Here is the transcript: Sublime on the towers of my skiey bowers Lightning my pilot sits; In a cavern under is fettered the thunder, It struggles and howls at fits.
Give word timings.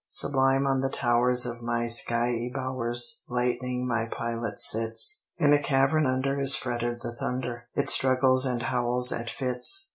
Sublime 0.07 0.65
on 0.65 0.81
the 0.81 0.89
towers 0.89 1.45
of 1.45 1.61
my 1.61 1.85
skiey 1.85 2.51
bowers 2.51 3.21
Lightning 3.29 3.87
my 3.87 4.07
pilot 4.07 4.59
sits; 4.59 5.25
In 5.37 5.53
a 5.53 5.61
cavern 5.61 6.07
under 6.07 6.39
is 6.39 6.55
fettered 6.55 7.01
the 7.01 7.13
thunder, 7.13 7.65
It 7.75 7.87
struggles 7.87 8.43
and 8.43 8.63
howls 8.63 9.11
at 9.11 9.29
fits. 9.29 9.89